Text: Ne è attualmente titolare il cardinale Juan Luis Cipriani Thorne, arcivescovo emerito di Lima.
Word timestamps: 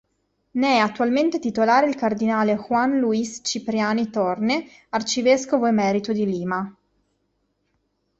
Ne 0.53 0.77
è 0.77 0.77
attualmente 0.79 1.37
titolare 1.37 1.85
il 1.87 1.93
cardinale 1.93 2.55
Juan 2.55 2.97
Luis 2.97 3.41
Cipriani 3.43 4.09
Thorne, 4.09 4.65
arcivescovo 4.89 5.67
emerito 5.67 6.11
di 6.11 6.25
Lima. 6.25 6.75